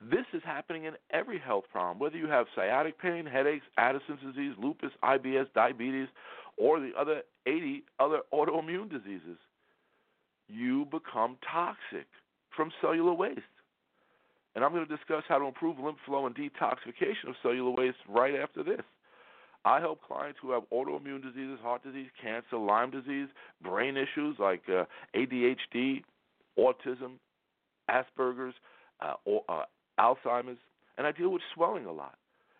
This 0.00 0.26
is 0.34 0.42
happening 0.44 0.84
in 0.84 0.94
every 1.10 1.38
health 1.38 1.64
problem, 1.72 1.98
whether 1.98 2.16
you 2.16 2.28
have 2.28 2.46
sciatic 2.54 2.98
pain, 3.00 3.24
headaches, 3.24 3.64
Addison's 3.78 4.20
disease, 4.20 4.52
lupus, 4.58 4.90
IBS, 5.02 5.46
diabetes, 5.54 6.08
or 6.58 6.80
the 6.80 6.92
other 6.98 7.22
80 7.46 7.84
other 7.98 8.20
autoimmune 8.32 8.90
diseases. 8.90 9.38
You 10.48 10.86
become 10.86 11.38
toxic 11.50 12.06
from 12.54 12.70
cellular 12.80 13.12
waste. 13.12 13.40
And 14.54 14.64
I'm 14.64 14.72
going 14.72 14.86
to 14.86 14.96
discuss 14.96 15.22
how 15.28 15.38
to 15.38 15.44
improve 15.46 15.78
lymph 15.78 15.98
flow 16.06 16.26
and 16.26 16.34
detoxification 16.34 17.28
of 17.28 17.34
cellular 17.42 17.70
waste 17.70 17.98
right 18.08 18.34
after 18.34 18.62
this. 18.62 18.80
I 19.66 19.80
help 19.80 20.00
clients 20.00 20.38
who 20.40 20.52
have 20.52 20.62
autoimmune 20.72 21.22
diseases, 21.22 21.58
heart 21.60 21.82
disease, 21.82 22.06
cancer, 22.22 22.56
Lyme 22.56 22.92
disease, 22.92 23.26
brain 23.62 23.96
issues 23.96 24.36
like 24.38 24.62
uh, 24.68 24.84
ADHD, 25.14 26.04
autism, 26.56 27.18
Asperger's, 27.90 28.54
uh, 29.00 29.14
or, 29.24 29.42
uh, 29.48 29.64
Alzheimer's, 29.98 30.58
and 30.96 31.06
I 31.06 31.10
deal 31.10 31.30
with 31.30 31.42
swelling 31.52 31.84
a 31.84 31.92
lot 31.92 32.14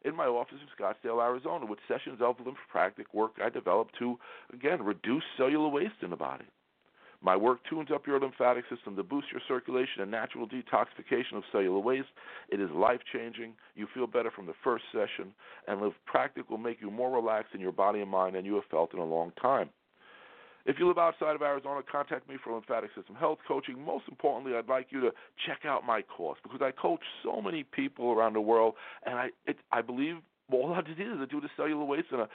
in 0.05 0.17
my 0.17 0.27
office 0.27 0.59
in 0.61 0.85
Scottsdale, 0.85 1.23
Arizona, 1.23 1.65
with 1.65 1.79
sessions 1.87 2.19
of 2.21 2.37
lymphatic 2.45 3.15
work 3.15 3.33
I 3.43 3.51
developed 3.51 3.95
to, 4.01 4.19
again, 4.53 4.83
reduce 4.83 5.23
cellular 5.37 5.69
waste 5.69 6.03
in 6.03 6.11
the 6.11 6.17
body. 6.17 6.45
My 7.23 7.37
work 7.37 7.61
tunes 7.69 7.89
up 7.93 8.07
your 8.07 8.21
lymphatic 8.21 8.65
system 8.75 8.97
to 8.97 9.03
boost 9.03 9.29
your 9.33 9.41
circulation 9.49 10.03
and 10.03 10.11
natural 10.11 10.47
detoxification 10.47 11.37
of 11.37 11.43
cellular 11.51 11.79
waste. 11.79 12.09
It 12.51 12.61
is 12.61 12.71
life 12.71 13.01
changing. 13.13 13.55
You 13.75 13.87
feel 13.95 14.07
better 14.07 14.31
from 14.31 14.47
the 14.47 14.55
first 14.63 14.85
session, 14.93 15.33
and 15.67 15.81
Live 15.81 15.95
Practic 16.07 16.51
will 16.51 16.59
make 16.59 16.81
you 16.81 16.91
more 16.91 17.11
relaxed 17.11 17.55
in 17.55 17.61
your 17.61 17.73
body 17.73 18.01
and 18.01 18.11
mind 18.11 18.37
than 18.37 18.45
you 18.45 18.55
have 18.55 18.65
felt 18.71 18.93
in 18.93 19.01
a 19.01 19.05
long 19.05 19.33
time. 19.41 19.71
If 20.67 20.81
you 20.81 20.89
live 20.89 20.99
outside 20.99 21.37
of 21.37 21.43
Arizona, 21.43 21.81
contact 21.91 22.29
me 22.29 22.37
for 22.43 22.53
lymphatic 22.53 22.91
system 22.97 23.15
health 23.15 23.39
coaching. 23.47 23.81
Most 23.81 24.05
importantly, 24.09 24.57
I'd 24.59 24.69
like 24.69 24.89
you 24.91 25.01
to 25.01 25.11
check 25.47 25.61
out 25.65 25.87
my 25.87 26.03
course 26.03 26.39
because 26.43 26.61
I 26.61 26.73
coach 26.73 27.01
so 27.23 27.41
many 27.41 27.63
people 27.63 28.11
around 28.11 28.33
the 28.33 28.41
world, 28.41 28.75
and 29.05 29.15
I 29.15 29.29
it, 29.47 29.59
I 29.71 29.81
believe 29.81 30.17
all 30.53 30.73
our 30.73 30.83
diseases 30.83 31.21
are 31.21 31.27
due 31.27 31.41
to 31.41 31.49
cellular 31.57 31.85
waste 31.85 32.09
and 32.11 32.23
a 32.23 32.29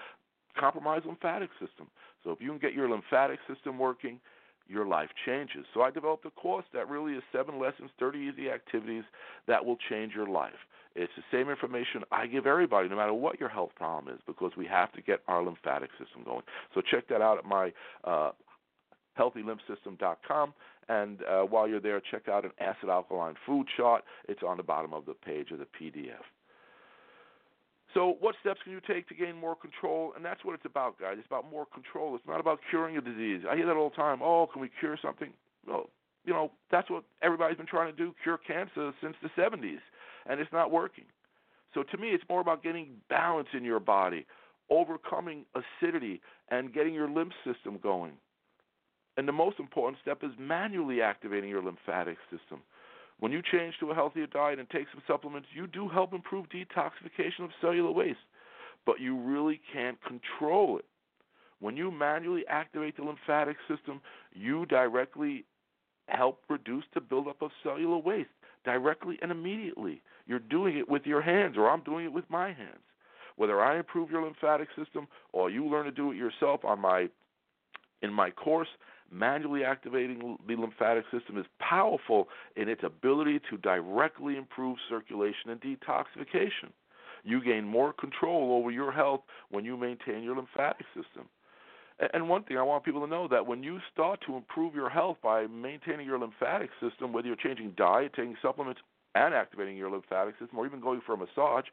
compromised 0.57 1.05
lymphatic 1.05 1.49
system. 1.59 1.87
So 2.23 2.31
if 2.31 2.39
you 2.39 2.49
can 2.49 2.57
get 2.57 2.73
your 2.73 2.89
lymphatic 2.89 3.39
system 3.53 3.77
working, 3.77 4.19
your 4.67 4.85
life 4.85 5.09
changes. 5.25 5.65
So 5.73 5.81
I 5.81 5.91
developed 5.91 6.25
a 6.25 6.31
course 6.31 6.65
that 6.73 6.89
really 6.89 7.13
is 7.13 7.23
seven 7.31 7.59
lessons, 7.59 7.89
30 7.99 8.19
easy 8.19 8.49
activities 8.49 9.03
that 9.47 9.63
will 9.63 9.77
change 9.89 10.13
your 10.13 10.27
life. 10.27 10.53
It's 10.95 11.11
the 11.15 11.23
same 11.31 11.49
information 11.49 12.03
I 12.11 12.27
give 12.27 12.45
everybody, 12.45 12.89
no 12.89 12.97
matter 12.97 13.13
what 13.13 13.39
your 13.39 13.49
health 13.49 13.71
problem 13.75 14.13
is, 14.13 14.21
because 14.27 14.51
we 14.57 14.65
have 14.67 14.91
to 14.93 15.01
get 15.01 15.21
our 15.27 15.43
lymphatic 15.43 15.89
system 15.91 16.23
going. 16.25 16.43
So 16.73 16.81
check 16.81 17.07
that 17.07 17.21
out 17.21 17.37
at 17.37 17.45
my 17.45 17.71
uh, 18.03 18.31
healthylymphsystem.com. 19.17 20.53
And 20.89 21.19
uh, 21.23 21.43
while 21.43 21.67
you're 21.67 21.79
there, 21.79 22.01
check 22.11 22.27
out 22.27 22.43
an 22.43 22.51
acid 22.59 22.89
alkaline 22.89 23.35
food 23.45 23.67
chart. 23.77 24.03
It's 24.27 24.41
on 24.45 24.57
the 24.57 24.63
bottom 24.63 24.93
of 24.93 25.05
the 25.05 25.13
page 25.13 25.51
of 25.51 25.59
the 25.59 25.67
PDF. 25.79 26.23
So, 27.93 28.15
what 28.19 28.35
steps 28.39 28.61
can 28.63 28.71
you 28.71 28.79
take 28.87 29.07
to 29.09 29.15
gain 29.15 29.35
more 29.35 29.55
control? 29.55 30.13
And 30.15 30.23
that's 30.23 30.45
what 30.45 30.55
it's 30.55 30.65
about, 30.65 30.99
guys. 30.99 31.15
It's 31.17 31.27
about 31.27 31.49
more 31.49 31.65
control. 31.73 32.15
It's 32.15 32.25
not 32.25 32.39
about 32.39 32.59
curing 32.69 32.95
a 32.95 33.01
disease. 33.01 33.41
I 33.49 33.55
hear 33.55 33.65
that 33.65 33.75
all 33.75 33.89
the 33.89 33.95
time. 33.95 34.21
Oh, 34.21 34.47
can 34.51 34.61
we 34.61 34.69
cure 34.79 34.97
something? 35.01 35.31
Well, 35.67 35.89
you 36.25 36.33
know, 36.33 36.51
that's 36.71 36.89
what 36.89 37.03
everybody's 37.21 37.57
been 37.57 37.65
trying 37.65 37.91
to 37.91 37.97
do 37.97 38.13
cure 38.23 38.37
cancer 38.37 38.93
since 39.01 39.15
the 39.21 39.29
70s, 39.39 39.79
and 40.25 40.39
it's 40.39 40.51
not 40.53 40.71
working. 40.71 41.05
So, 41.73 41.83
to 41.83 41.97
me, 41.97 42.09
it's 42.09 42.23
more 42.29 42.39
about 42.39 42.63
getting 42.63 42.91
balance 43.09 43.49
in 43.53 43.65
your 43.65 43.79
body, 43.79 44.25
overcoming 44.69 45.45
acidity, 45.53 46.21
and 46.49 46.73
getting 46.73 46.93
your 46.93 47.09
lymph 47.09 47.33
system 47.43 47.77
going. 47.81 48.13
And 49.17 49.27
the 49.27 49.33
most 49.33 49.59
important 49.59 50.01
step 50.01 50.19
is 50.23 50.31
manually 50.39 51.01
activating 51.01 51.49
your 51.49 51.61
lymphatic 51.61 52.17
system. 52.29 52.61
When 53.21 53.31
you 53.31 53.43
change 53.51 53.75
to 53.79 53.91
a 53.91 53.95
healthier 53.95 54.25
diet 54.25 54.57
and 54.57 54.67
take 54.71 54.87
some 54.91 55.03
supplements, 55.05 55.47
you 55.53 55.67
do 55.67 55.87
help 55.87 56.11
improve 56.11 56.47
detoxification 56.49 57.43
of 57.43 57.51
cellular 57.61 57.91
waste, 57.91 58.17
but 58.83 58.99
you 58.99 59.15
really 59.15 59.61
can't 59.71 59.99
control 60.01 60.79
it. 60.79 60.85
When 61.59 61.77
you 61.77 61.91
manually 61.91 62.43
activate 62.49 62.97
the 62.97 63.03
lymphatic 63.03 63.57
system, 63.69 64.01
you 64.33 64.65
directly 64.65 65.45
help 66.07 66.41
reduce 66.49 66.83
the 66.95 66.99
buildup 66.99 67.43
of 67.43 67.51
cellular 67.61 67.99
waste 67.99 68.31
directly 68.65 69.19
and 69.21 69.29
immediately. 69.31 70.01
You're 70.25 70.39
doing 70.39 70.77
it 70.77 70.89
with 70.89 71.05
your 71.05 71.21
hands, 71.21 71.57
or 71.57 71.69
I'm 71.69 71.83
doing 71.83 72.05
it 72.05 72.13
with 72.13 72.27
my 72.27 72.47
hands. 72.47 72.81
Whether 73.35 73.61
I 73.61 73.77
improve 73.77 74.09
your 74.09 74.23
lymphatic 74.23 74.69
system 74.75 75.07
or 75.31 75.51
you 75.51 75.67
learn 75.67 75.85
to 75.85 75.91
do 75.91 76.11
it 76.11 76.17
yourself 76.17 76.65
on 76.65 76.79
my 76.79 77.07
in 78.01 78.13
my 78.13 78.31
course, 78.31 78.67
manually 79.11 79.63
activating 79.63 80.37
the 80.47 80.55
lymphatic 80.55 81.03
system 81.11 81.37
is 81.37 81.45
powerful 81.59 82.27
in 82.55 82.69
its 82.69 82.81
ability 82.83 83.39
to 83.49 83.57
directly 83.57 84.37
improve 84.37 84.77
circulation 84.89 85.49
and 85.49 85.61
detoxification. 85.61 86.71
You 87.23 87.43
gain 87.43 87.65
more 87.65 87.93
control 87.93 88.57
over 88.59 88.71
your 88.71 88.91
health 88.91 89.21
when 89.49 89.65
you 89.65 89.77
maintain 89.77 90.23
your 90.23 90.35
lymphatic 90.35 90.85
system. 90.95 91.27
And 92.13 92.27
one 92.27 92.43
thing 92.43 92.57
I 92.57 92.63
want 92.63 92.83
people 92.83 93.01
to 93.01 93.07
know 93.07 93.27
that 93.27 93.45
when 93.45 93.61
you 93.61 93.79
start 93.93 94.21
to 94.25 94.35
improve 94.35 94.73
your 94.73 94.89
health 94.89 95.17
by 95.21 95.45
maintaining 95.45 96.07
your 96.07 96.17
lymphatic 96.17 96.71
system, 96.81 97.13
whether 97.13 97.27
you're 97.27 97.35
changing 97.35 97.73
diet, 97.77 98.13
taking 98.15 98.35
supplements, 98.41 98.81
and 99.13 99.35
activating 99.35 99.77
your 99.77 99.91
lymphatic 99.91 100.33
system, 100.39 100.57
or 100.57 100.65
even 100.65 100.79
going 100.79 101.01
for 101.05 101.13
a 101.13 101.17
massage, 101.17 101.65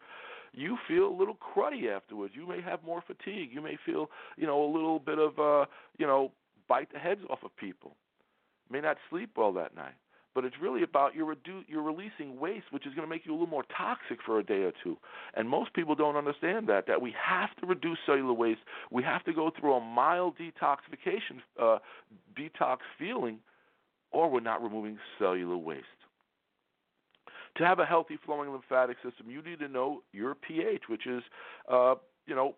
you 0.52 0.76
feel 0.87 1.09
a 1.09 1.17
little 1.17 1.37
cruddy 1.37 1.95
afterwards. 1.95 2.35
You 2.37 2.47
may 2.47 2.61
have 2.61 2.83
more 2.85 3.02
fatigue. 3.07 3.50
You 3.52 3.61
may 3.61 3.78
feel, 3.85 4.11
you 4.37 4.47
know, 4.47 4.64
a 4.64 4.71
little 4.73 4.99
bit 4.99 5.19
of, 5.19 5.38
uh, 5.38 5.67
you 5.99 6.07
know, 6.07 6.33
bite 6.69 6.93
the 6.93 6.99
heads 6.99 7.21
off 7.31 7.38
of 7.45 7.57
people. 7.57 7.97
May 8.71 8.81
not 8.81 8.97
sleep 9.11 9.31
well 9.37 9.52
that 9.55 9.75
night. 9.75 9.95
But 10.35 10.45
it's 10.45 10.57
really 10.61 10.83
about 10.85 11.17
you're, 11.17 11.35
redu- 11.35 11.64
you're 11.67 11.83
releasing 11.83 12.38
waste, 12.38 12.67
which 12.71 12.87
is 12.87 12.95
going 12.95 13.07
to 13.07 13.11
make 13.11 13.26
you 13.26 13.33
a 13.33 13.35
little 13.35 13.49
more 13.49 13.64
toxic 13.76 14.19
for 14.25 14.38
a 14.38 14.45
day 14.45 14.62
or 14.62 14.73
two. 14.85 14.97
And 15.35 15.49
most 15.49 15.73
people 15.75 15.97
don't 15.97 16.17
understand 16.17 16.69
that, 16.69 16.87
that 16.87 17.00
we 17.00 17.12
have 17.21 17.57
to 17.61 17.67
reduce 17.67 17.99
cellular 18.07 18.35
waste. 18.35 18.61
We 18.93 19.02
have 19.02 19.25
to 19.25 19.33
go 19.33 19.50
through 19.59 19.75
a 19.75 19.81
mild 19.81 20.35
detoxification, 20.38 21.40
uh, 21.61 21.78
detox 22.38 22.78
feeling, 22.99 23.38
or 24.12 24.31
we're 24.31 24.40
not 24.40 24.62
removing 24.62 24.99
cellular 25.19 25.57
waste. 25.57 25.87
To 27.59 27.67
have 27.67 27.81
a 27.81 27.85
healthy 27.85 28.19
flowing 28.25 28.50
lymphatic 28.50 28.97
system, 29.05 29.31
you 29.31 29.43
need 29.43 29.59
to 29.59 29.69
know 29.69 30.03
your 30.12 30.35
pH, 30.35 30.83
which 30.88 31.07
is, 31.07 31.23
uh, 31.71 31.97
you 32.27 32.35
know, 32.35 32.55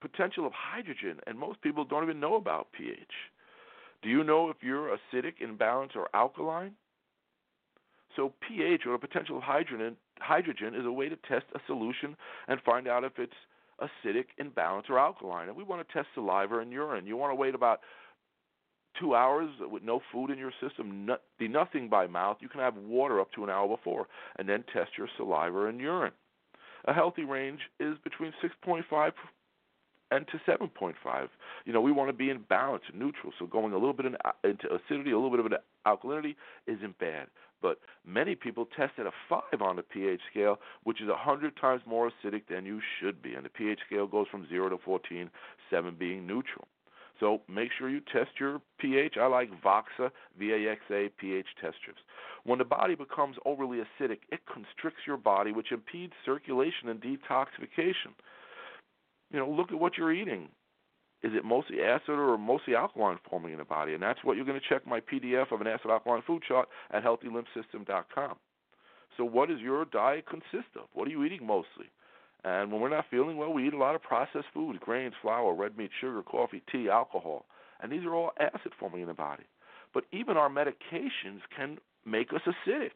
potential 0.00 0.46
of 0.46 0.52
hydrogen, 0.52 1.18
and 1.26 1.38
most 1.38 1.60
people 1.62 1.84
don't 1.84 2.02
even 2.02 2.20
know 2.20 2.36
about 2.36 2.68
pH. 2.72 3.10
Do 4.02 4.10
you 4.10 4.22
know 4.22 4.50
if 4.50 4.56
you're 4.60 4.94
acidic, 4.94 5.34
imbalanced, 5.42 5.96
or 5.96 6.08
alkaline? 6.14 6.72
So 8.14 8.32
pH 8.46 8.82
or 8.86 8.92
the 8.92 8.98
potential 8.98 9.36
of 9.36 9.42
hydrogen 9.42 9.96
hydrogen 10.20 10.74
is 10.74 10.86
a 10.86 10.92
way 10.92 11.08
to 11.08 11.16
test 11.28 11.44
a 11.54 11.60
solution 11.66 12.16
and 12.48 12.60
find 12.62 12.88
out 12.88 13.04
if 13.04 13.18
it's 13.18 13.34
acidic, 13.80 14.26
imbalanced, 14.40 14.88
or 14.88 14.98
alkaline. 14.98 15.48
And 15.48 15.56
we 15.56 15.64
want 15.64 15.86
to 15.86 15.92
test 15.92 16.08
saliva 16.14 16.58
and 16.58 16.72
urine. 16.72 17.06
You 17.06 17.16
want 17.16 17.30
to 17.30 17.34
wait 17.34 17.54
about 17.54 17.80
two 18.98 19.14
hours 19.14 19.50
with 19.60 19.82
no 19.82 20.00
food 20.12 20.30
in 20.30 20.38
your 20.38 20.52
system, 20.60 21.08
be 21.38 21.48
nothing 21.48 21.88
by 21.88 22.06
mouth. 22.06 22.38
You 22.40 22.48
can 22.48 22.60
have 22.60 22.76
water 22.76 23.20
up 23.20 23.32
to 23.32 23.44
an 23.44 23.50
hour 23.50 23.68
before, 23.68 24.06
and 24.38 24.48
then 24.48 24.64
test 24.72 24.90
your 24.96 25.08
saliva 25.16 25.66
and 25.66 25.80
urine. 25.80 26.12
A 26.86 26.92
healthy 26.92 27.24
range 27.24 27.60
is 27.80 27.96
between 28.04 28.32
6.5 28.42 29.12
and 30.10 30.26
to 30.28 30.38
7.5. 30.50 30.94
You 31.64 31.72
know, 31.72 31.80
we 31.80 31.92
want 31.92 32.08
to 32.08 32.12
be 32.12 32.30
in 32.30 32.42
balance, 32.48 32.84
neutral. 32.94 33.32
So 33.38 33.46
going 33.46 33.72
a 33.72 33.76
little 33.76 33.92
bit 33.92 34.06
in, 34.06 34.16
into 34.44 34.68
acidity, 34.68 35.10
a 35.10 35.18
little 35.18 35.30
bit 35.30 35.40
of 35.40 35.46
an 35.46 35.58
alkalinity 35.86 36.36
isn't 36.66 36.98
bad. 36.98 37.26
But 37.60 37.78
many 38.06 38.34
people 38.34 38.68
test 38.76 38.92
at 38.98 39.06
a 39.06 39.12
5 39.28 39.62
on 39.62 39.76
the 39.76 39.82
pH 39.82 40.20
scale, 40.30 40.58
which 40.84 41.00
is 41.00 41.08
100 41.08 41.56
times 41.56 41.82
more 41.86 42.10
acidic 42.10 42.42
than 42.48 42.66
you 42.66 42.80
should 43.00 43.20
be. 43.22 43.34
And 43.34 43.44
the 43.44 43.50
pH 43.50 43.80
scale 43.86 44.06
goes 44.06 44.26
from 44.30 44.48
0 44.48 44.68
to 44.68 44.78
14, 44.84 45.30
7 45.70 45.96
being 45.98 46.26
neutral. 46.26 46.68
So 47.20 47.40
make 47.48 47.70
sure 47.78 47.88
you 47.88 48.00
test 48.12 48.30
your 48.38 48.60
pH. 48.78 49.14
I 49.18 49.26
like 49.26 49.50
VAXA, 49.62 50.10
V-A-X-A 50.38 51.10
pH 51.18 51.46
test 51.60 51.76
strips. 51.80 52.00
When 52.44 52.58
the 52.58 52.64
body 52.64 52.94
becomes 52.94 53.36
overly 53.44 53.78
acidic, 53.78 54.18
it 54.30 54.40
constricts 54.52 55.00
your 55.06 55.16
body, 55.16 55.52
which 55.52 55.72
impedes 55.72 56.12
circulation 56.24 56.88
and 56.88 57.00
detoxification 57.00 58.12
you 59.30 59.38
know, 59.38 59.48
look 59.48 59.72
at 59.72 59.78
what 59.78 59.96
you're 59.96 60.12
eating. 60.12 60.48
Is 61.22 61.32
it 61.34 61.44
mostly 61.44 61.82
acid 61.82 62.10
or 62.10 62.36
mostly 62.38 62.74
alkaline 62.74 63.18
forming 63.28 63.52
in 63.52 63.58
the 63.58 63.64
body? 63.64 63.94
And 63.94 64.02
that's 64.02 64.22
what 64.22 64.36
you're 64.36 64.44
going 64.44 64.60
to 64.60 64.68
check 64.68 64.86
my 64.86 65.00
PDF 65.00 65.50
of 65.50 65.60
an 65.60 65.66
acid 65.66 65.90
alkaline 65.90 66.22
food 66.26 66.42
chart 66.46 66.68
at 66.92 67.02
healthylymphsystem.com. 67.02 68.36
So, 69.16 69.24
what 69.24 69.48
does 69.48 69.60
your 69.60 69.86
diet 69.86 70.26
consist 70.28 70.76
of? 70.76 70.88
What 70.92 71.08
are 71.08 71.10
you 71.10 71.24
eating 71.24 71.44
mostly? 71.44 71.86
And 72.44 72.70
when 72.70 72.80
we're 72.80 72.88
not 72.88 73.06
feeling 73.10 73.36
well, 73.36 73.52
we 73.52 73.66
eat 73.66 73.74
a 73.74 73.78
lot 73.78 73.94
of 73.94 74.02
processed 74.02 74.46
food 74.54 74.80
grains, 74.80 75.14
flour, 75.20 75.54
red 75.54 75.76
meat, 75.76 75.90
sugar, 76.00 76.22
coffee, 76.22 76.62
tea, 76.70 76.88
alcohol. 76.88 77.46
And 77.80 77.90
these 77.90 78.04
are 78.04 78.14
all 78.14 78.32
acid 78.38 78.72
forming 78.78 79.02
in 79.02 79.08
the 79.08 79.14
body. 79.14 79.44
But 79.92 80.04
even 80.12 80.36
our 80.36 80.48
medications 80.48 81.40
can 81.56 81.78
make 82.04 82.32
us 82.32 82.42
acidic. 82.46 82.90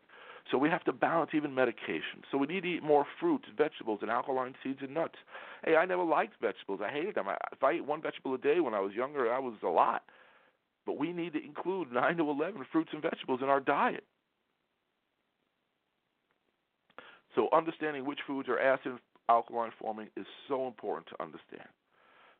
So 0.50 0.58
we 0.58 0.68
have 0.68 0.84
to 0.84 0.92
balance 0.92 1.30
even 1.34 1.54
medication. 1.54 2.22
So 2.30 2.38
we 2.38 2.46
need 2.46 2.62
to 2.62 2.68
eat 2.68 2.82
more 2.82 3.06
fruits, 3.18 3.46
vegetables, 3.56 4.00
and 4.02 4.10
alkaline 4.10 4.54
seeds 4.62 4.80
and 4.82 4.94
nuts. 4.94 5.16
Hey, 5.64 5.76
I 5.76 5.84
never 5.84 6.02
liked 6.02 6.40
vegetables. 6.40 6.80
I 6.82 6.90
hated 6.90 7.14
them. 7.14 7.28
I, 7.28 7.36
if 7.52 7.62
I 7.62 7.72
ate 7.72 7.84
one 7.84 8.02
vegetable 8.02 8.34
a 8.34 8.38
day 8.38 8.60
when 8.60 8.74
I 8.74 8.80
was 8.80 8.92
younger, 8.92 9.28
that 9.28 9.42
was 9.42 9.54
a 9.62 9.68
lot. 9.68 10.02
But 10.86 10.98
we 10.98 11.12
need 11.12 11.34
to 11.34 11.44
include 11.44 11.92
9 11.92 12.16
to 12.16 12.30
11 12.30 12.66
fruits 12.72 12.90
and 12.92 13.02
vegetables 13.02 13.40
in 13.42 13.48
our 13.48 13.60
diet. 13.60 14.04
So 17.34 17.48
understanding 17.52 18.04
which 18.04 18.18
foods 18.26 18.48
are 18.48 18.58
acid 18.58 18.92
alkaline 19.30 19.70
forming 19.80 20.08
is 20.16 20.26
so 20.48 20.66
important 20.66 21.06
to 21.08 21.22
understand. 21.22 21.68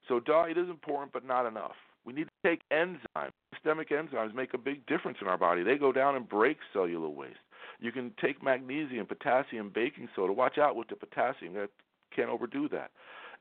So 0.08 0.18
diet 0.18 0.58
is 0.58 0.68
important, 0.68 1.12
but 1.12 1.24
not 1.24 1.46
enough. 1.46 1.76
We 2.04 2.12
need 2.12 2.26
to 2.26 2.48
take 2.48 2.62
enzymes. 2.72 3.30
Systemic 3.54 3.90
enzymes 3.90 4.34
make 4.34 4.54
a 4.54 4.58
big 4.58 4.84
difference 4.86 5.18
in 5.20 5.28
our 5.28 5.38
body. 5.38 5.62
They 5.62 5.76
go 5.76 5.92
down 5.92 6.16
and 6.16 6.28
break 6.28 6.58
cellular 6.72 7.08
waste. 7.08 7.38
You 7.78 7.92
can 7.92 8.12
take 8.20 8.42
magnesium, 8.42 9.06
potassium, 9.06 9.70
baking 9.72 10.08
soda. 10.16 10.32
Watch 10.32 10.58
out 10.58 10.76
with 10.76 10.88
the 10.88 10.96
potassium. 10.96 11.54
That 11.54 11.70
can't 12.14 12.30
overdo 12.30 12.68
that. 12.70 12.90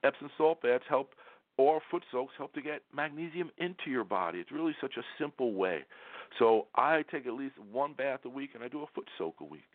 Epsom 0.04 0.30
salt 0.38 0.62
baths 0.62 0.84
help, 0.88 1.14
or 1.58 1.82
foot 1.90 2.04
soaks 2.12 2.34
help 2.38 2.54
to 2.54 2.62
get 2.62 2.84
magnesium 2.96 3.50
into 3.58 3.90
your 3.90 4.04
body. 4.04 4.40
It's 4.40 4.52
really 4.52 4.76
such 4.80 4.96
a 4.98 5.04
simple 5.22 5.54
way. 5.54 5.80
So 6.38 6.68
I 6.76 7.04
take 7.12 7.26
at 7.26 7.34
least 7.34 7.56
one 7.72 7.94
bath 7.94 8.22
a 8.26 8.30
week, 8.30 8.52
and 8.54 8.64
I 8.64 8.68
do 8.68 8.84
a 8.84 8.86
foot 8.94 9.08
soak 9.18 9.36
a 9.42 9.46
week. 9.46 9.68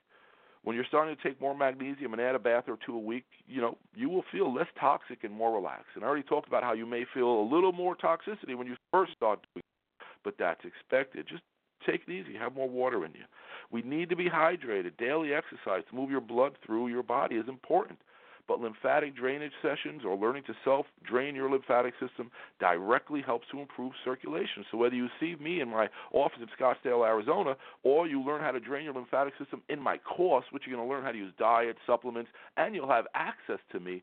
When 0.64 0.74
you're 0.74 0.86
starting 0.86 1.14
to 1.14 1.22
take 1.22 1.40
more 1.40 1.54
magnesium 1.54 2.14
and 2.14 2.22
add 2.22 2.34
a 2.34 2.38
bath 2.38 2.64
or 2.68 2.78
two 2.84 2.94
a 2.94 2.98
week, 2.98 3.24
you 3.46 3.60
know 3.60 3.76
you 3.94 4.08
will 4.08 4.24
feel 4.32 4.52
less 4.52 4.66
toxic 4.80 5.22
and 5.22 5.32
more 5.32 5.54
relaxed. 5.54 5.90
And 5.94 6.04
I 6.04 6.06
already 6.08 6.22
talked 6.22 6.48
about 6.48 6.62
how 6.62 6.72
you 6.72 6.86
may 6.86 7.04
feel 7.12 7.28
a 7.28 7.48
little 7.48 7.72
more 7.72 7.94
toxicity 7.94 8.56
when 8.56 8.66
you 8.66 8.76
first 8.90 9.12
start 9.12 9.40
doing, 9.54 9.62
it, 9.62 10.04
but 10.24 10.34
that's 10.38 10.64
expected. 10.64 11.26
Just 11.28 11.42
take 11.86 12.02
it 12.08 12.10
easy. 12.12 12.34
Have 12.36 12.54
more 12.54 12.68
water 12.68 13.04
in 13.04 13.12
you. 13.12 13.24
We 13.70 13.82
need 13.82 14.08
to 14.08 14.16
be 14.16 14.28
hydrated. 14.28 14.96
Daily 14.96 15.34
exercise 15.34 15.82
to 15.90 15.96
move 15.96 16.10
your 16.10 16.20
blood 16.20 16.56
through 16.64 16.88
your 16.88 17.02
body 17.02 17.36
is 17.36 17.48
important. 17.48 17.98
But 18.46 18.60
lymphatic 18.60 19.16
drainage 19.16 19.52
sessions 19.62 20.02
or 20.04 20.16
learning 20.16 20.42
to 20.48 20.54
self 20.64 20.84
drain 21.02 21.34
your 21.34 21.50
lymphatic 21.50 21.94
system 21.98 22.30
directly 22.60 23.22
helps 23.22 23.46
to 23.52 23.60
improve 23.60 23.92
circulation. 24.04 24.64
So, 24.70 24.76
whether 24.76 24.94
you 24.94 25.08
see 25.18 25.34
me 25.40 25.60
in 25.60 25.70
my 25.70 25.88
office 26.12 26.40
in 26.40 26.48
Scottsdale, 26.58 27.06
Arizona, 27.06 27.56
or 27.84 28.06
you 28.06 28.22
learn 28.22 28.42
how 28.42 28.50
to 28.50 28.60
drain 28.60 28.84
your 28.84 28.94
lymphatic 28.94 29.32
system 29.38 29.62
in 29.70 29.80
my 29.80 29.96
course, 29.96 30.44
which 30.50 30.64
you're 30.66 30.76
going 30.76 30.86
to 30.86 30.94
learn 30.94 31.04
how 31.04 31.12
to 31.12 31.18
use 31.18 31.32
diet, 31.38 31.76
supplements, 31.86 32.30
and 32.58 32.74
you'll 32.74 32.88
have 32.88 33.06
access 33.14 33.60
to 33.72 33.80
me, 33.80 34.02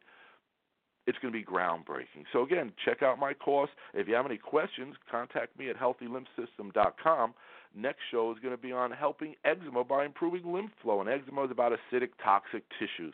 it's 1.06 1.18
going 1.20 1.32
to 1.32 1.40
be 1.40 1.46
groundbreaking. 1.46 2.26
So, 2.34 2.44
again, 2.44 2.72
check 2.84 3.04
out 3.04 3.20
my 3.20 3.34
course. 3.34 3.70
If 3.94 4.08
you 4.08 4.16
have 4.16 4.26
any 4.26 4.38
questions, 4.38 4.96
contact 5.10 5.58
me 5.58 5.70
at 5.70 5.78
healthylymphsystem.com. 5.78 7.34
Next 7.76 8.00
show 8.10 8.32
is 8.32 8.40
going 8.40 8.56
to 8.56 8.62
be 8.62 8.72
on 8.72 8.92
helping 8.92 9.36
eczema 9.46 9.84
by 9.84 10.06
improving 10.06 10.52
lymph 10.52 10.72
flow, 10.82 11.00
and 11.00 11.10
eczema 11.10 11.46
is 11.46 11.52
about 11.52 11.72
acidic, 11.72 12.10
toxic 12.24 12.64
tissues. 12.80 13.14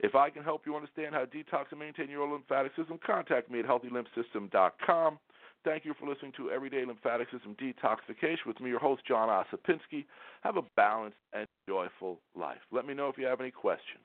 If 0.00 0.14
I 0.14 0.30
can 0.30 0.42
help 0.42 0.62
you 0.66 0.74
understand 0.74 1.14
how 1.14 1.20
to 1.20 1.26
detox 1.26 1.66
and 1.70 1.80
maintain 1.80 2.10
your 2.10 2.28
lymphatic 2.28 2.72
system, 2.76 2.98
contact 3.04 3.50
me 3.50 3.60
at 3.60 3.66
healthylymphsystem.com. 3.66 5.18
Thank 5.64 5.84
you 5.84 5.94
for 5.98 6.08
listening 6.08 6.32
to 6.38 6.50
Everyday 6.50 6.84
Lymphatic 6.84 7.28
System 7.30 7.54
Detoxification 7.54 8.46
with 8.46 8.60
me, 8.60 8.70
your 8.70 8.80
host, 8.80 9.02
John 9.06 9.28
Ossipinsky. 9.28 10.06
Have 10.42 10.56
a 10.56 10.62
balanced 10.76 11.18
and 11.32 11.46
joyful 11.68 12.18
life. 12.34 12.58
Let 12.72 12.84
me 12.84 12.94
know 12.94 13.08
if 13.08 13.16
you 13.16 13.26
have 13.26 13.40
any 13.40 13.52
questions. 13.52 14.04